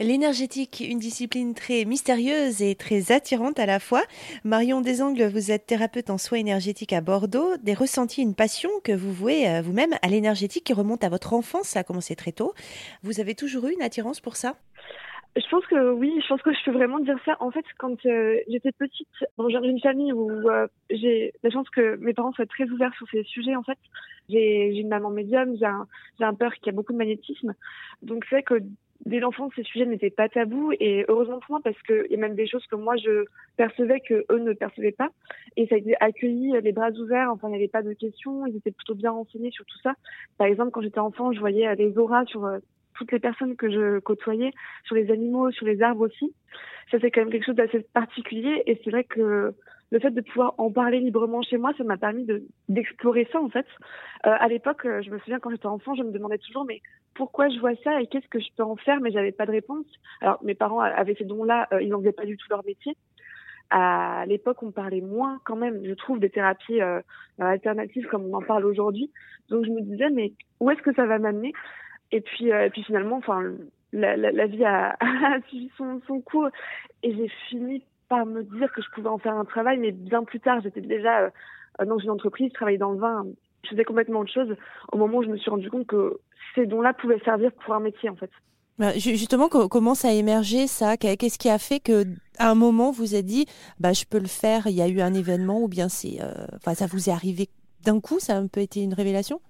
[0.00, 4.02] L'énergétique, une discipline très mystérieuse et très attirante à la fois.
[4.44, 7.56] Marion Desangles, vous êtes thérapeute en soins énergétiques à Bordeaux.
[7.56, 11.32] Des ressentis, une passion que vous vouez euh, vous-même à l'énergétique qui remonte à votre
[11.32, 12.54] enfance, ça a commencé très tôt.
[13.02, 14.54] Vous avez toujours eu une attirance pour ça?
[15.36, 17.36] Je pense que oui, je pense que je peux vraiment dire ça.
[17.40, 21.68] En fait, quand euh, j'étais petite, bon, j'ai une famille où euh, j'ai la chance
[21.70, 23.54] que mes parents soient très ouverts sur ces sujets.
[23.54, 23.78] En fait,
[24.28, 25.86] j'ai une maman médium, j'ai un,
[26.20, 27.54] un père qui a beaucoup de magnétisme.
[28.02, 28.62] Donc c'est que
[29.06, 32.18] dès l'enfance, ces sujets n'étaient pas tabous et heureusement pour moi parce qu'il y a
[32.18, 33.24] même des choses que moi je
[33.56, 35.08] percevais que eux ne percevaient pas
[35.56, 37.30] et ça a été accueilli les bras ouverts.
[37.32, 39.94] Enfin, il n'y avait pas de questions, ils étaient plutôt bien renseignés sur tout ça.
[40.36, 42.58] Par exemple, quand j'étais enfant, je voyais les auras sur euh,
[42.94, 44.52] toutes les personnes que je côtoyais,
[44.84, 46.34] sur les animaux, sur les arbres aussi.
[46.90, 49.54] Ça c'est quand même quelque chose d'assez particulier et c'est vrai que
[49.90, 53.40] le fait de pouvoir en parler librement chez moi, ça m'a permis de d'explorer ça
[53.40, 53.66] en fait.
[54.26, 56.82] Euh, à l'époque, euh, je me souviens quand j'étais enfant, je me demandais toujours mais
[57.14, 59.52] pourquoi je vois ça et qu'est-ce que je peux en faire, mais j'avais pas de
[59.52, 59.86] réponse.
[60.20, 62.96] Alors mes parents avaient ces dons-là, euh, ils n'en faisaient pas du tout leur métier.
[63.70, 67.00] À l'époque, on parlait moins quand même, je trouve, des thérapies euh,
[67.38, 69.10] alternatives comme on en parle aujourd'hui.
[69.48, 71.52] Donc je me disais mais où est-ce que ça va m'amener?
[72.12, 73.42] Et puis et puis finalement, enfin
[73.92, 76.48] la, la, la, vie a, a suivi son, son cours
[77.02, 80.24] et j'ai fini par me dire que je pouvais en faire un travail, mais bien
[80.24, 83.26] plus tard, j'étais déjà euh, dans une entreprise, je travaillais dans le vin,
[83.64, 84.56] je faisais complètement autre chose
[84.92, 86.18] au moment où je me suis rendu compte que
[86.54, 88.30] ces dons-là pouvaient servir pour un métier en fait.
[88.78, 90.96] Bah, justement, comment ça a émergé ça?
[90.96, 92.04] Qu'est-ce qui a fait que
[92.38, 93.46] à un moment vous avez dit,
[93.80, 96.46] bah je peux le faire Il y a eu un événement ou bien c'est, euh,
[96.56, 97.48] enfin ça vous est arrivé
[97.84, 99.40] d'un coup Ça a un peu été une révélation?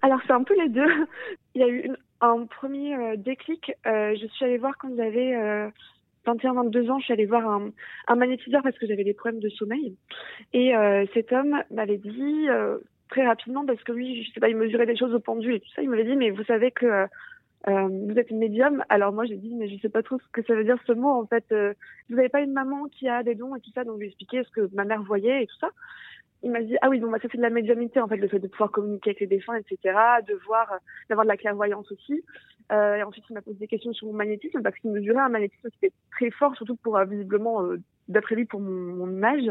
[0.00, 0.88] Alors c'est un peu les deux.
[1.54, 1.90] Il y a eu
[2.22, 3.72] un premier euh, déclic.
[3.84, 5.34] je suis allée voir quand j'avais
[6.26, 7.70] 21-22 ans, je suis allée voir un,
[8.08, 9.96] un magnétiseur parce que j'avais des problèmes de sommeil.
[10.52, 14.48] Et euh, cet homme m'avait dit euh, très rapidement, parce que lui, je sais pas,
[14.48, 16.70] il mesurait des choses au pendule et tout ça, il m'avait dit, mais vous savez
[16.70, 18.84] que euh, vous êtes médium.
[18.88, 20.92] Alors moi, j'ai dit, mais je sais pas trop ce que ça veut dire ce
[20.92, 21.10] mot.
[21.10, 21.44] En fait,
[22.08, 24.42] vous n'avez pas une maman qui a des dons et tout ça, donc lui expliquais
[24.44, 25.70] ce que ma mère voyait et tout ça.
[26.42, 28.28] Il m'a dit, ah oui, bon, bah, ça c'est de la médiumnité, en fait, le
[28.28, 29.78] fait de pouvoir communiquer avec les défunts, etc.,
[30.26, 30.78] de voir,
[31.08, 32.22] d'avoir de la clairvoyance aussi.
[32.72, 35.28] Euh, et ensuite, il m'a posé des questions sur mon magnétisme parce qu'il mesurait un
[35.28, 39.10] magnétisme qui était très fort, surtout pour euh, visiblement, euh, d'après lui, pour mon, mon
[39.10, 39.50] image.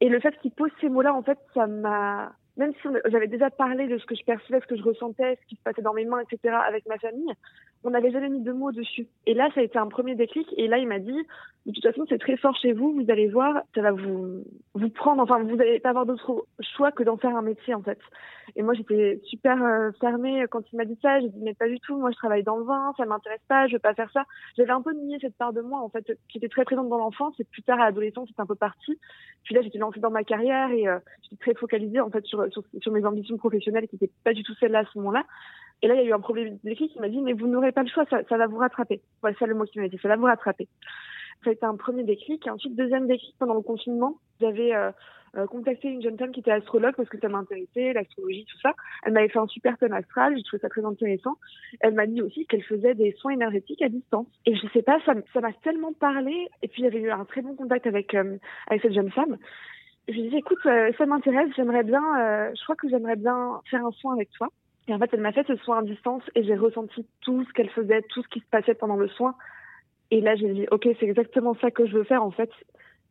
[0.00, 3.50] Et le fait qu'il pose ces mots-là, en fait, ça m'a même si j'avais déjà
[3.50, 5.92] parlé de ce que je percevais, ce que je ressentais, ce qui se passait dans
[5.92, 7.32] mes mains, etc., avec ma famille,
[7.86, 9.06] on n'avait jamais mis de mots dessus.
[9.26, 10.48] Et là, ça a été un premier déclic.
[10.56, 11.16] Et là, il m'a dit,
[11.66, 12.92] de toute façon, c'est très fort chez vous.
[12.92, 15.22] Vous allez voir, ça va vous vous prendre.
[15.22, 17.98] Enfin, vous n'allez pas avoir d'autre choix que d'en faire un métier, en fait.
[18.56, 21.20] Et moi, j'étais super euh, fermée quand il m'a dit ça.
[21.20, 21.96] J'ai dit, mais pas du tout.
[21.96, 22.92] Moi, je travaille dans le vin.
[22.96, 23.68] Ça m'intéresse pas.
[23.68, 24.24] Je veux pas faire ça.
[24.56, 26.98] J'avais un peu nié cette part de moi, en fait, qui était très présente dans
[26.98, 27.34] l'enfance.
[27.38, 28.98] Et plus tard, à l'adolescence, c'est un peu parti.
[29.44, 32.44] Puis là, j'étais lancée dans ma carrière et euh, j'étais très focalisée, en fait, sur
[32.80, 35.24] sur, mes ambitions professionnelles qui n'étaient pas du tout celles-là à ce moment-là.
[35.82, 37.72] Et là, il y a eu un problème d'écrit qui m'a dit, mais vous n'aurez
[37.72, 39.00] pas le choix, ça, ça va vous rattraper.
[39.20, 40.68] Voilà, c'est le mot qui m'a dit, ça va vous rattraper.
[41.44, 42.46] Ça a été un premier déclic.
[42.46, 44.90] Et ensuite, deuxième déclic pendant le confinement, j'avais euh,
[45.36, 48.72] euh, contacté une jeune femme qui était astrologue parce que ça m'intéressait, l'astrologie, tout ça.
[49.04, 51.36] Elle m'avait fait un super thème astral, j'ai trouvé ça très intéressant.
[51.80, 54.28] Elle m'a dit aussi qu'elle faisait des soins énergétiques à distance.
[54.46, 56.48] Et je sais pas, ça m'a tellement parlé.
[56.62, 59.36] Et puis, avait eu un très bon contact avec, euh, avec cette jeune femme
[60.08, 63.60] je lui dis écoute, euh, ça m'intéresse, j'aimerais bien, euh, je crois que j'aimerais bien
[63.70, 64.48] faire un soin avec toi.
[64.88, 67.52] Et en fait, elle m'a fait ce soin à distance et j'ai ressenti tout ce
[67.52, 69.34] qu'elle faisait, tout ce qui se passait pendant le soin.
[70.10, 72.50] Et là, j'ai dit ok, c'est exactement ça que je veux faire en fait.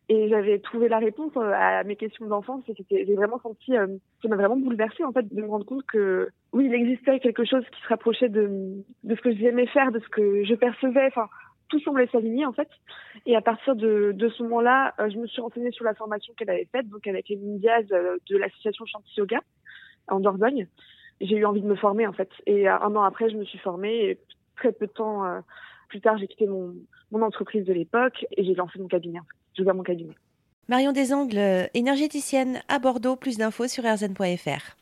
[0.08, 4.28] Et j'avais trouvé la réponse euh, à mes questions d'enfance et j'ai vraiment senti, ça
[4.28, 7.64] m'a vraiment bouleversée en fait de me rendre compte que oui, il existait quelque chose
[7.72, 11.08] qui se rapprochait de, ce que j'aimais faire, de ce que je percevais.
[11.08, 11.28] Enfin,
[11.70, 12.70] tout semblait s'aligner en fait.
[13.26, 16.52] Et à partir de, ce moment-là, euh, je me suis renseignée sur la formation qu'elle
[16.52, 19.40] avait faite, donc avec Evelyne Diaz euh, de l'association Chanty Yoga
[20.08, 20.68] en Dordogne.
[21.22, 22.30] J'ai eu envie de me former en fait.
[22.46, 24.18] Et euh, un an après, je me suis formée.
[24.58, 25.42] Très peu de temps
[25.90, 26.76] plus tard, j'ai quitté mon,
[27.12, 29.20] entreprise de l'époque et j'ai lancé mon cabinet.
[29.54, 30.14] J'ai ouvert mon cabinet.
[30.68, 33.16] Marion Desangles, énergéticienne à Bordeaux.
[33.16, 34.76] Plus d'infos sur rzn.fr.